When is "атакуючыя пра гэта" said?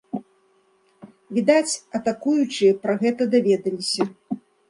1.99-3.21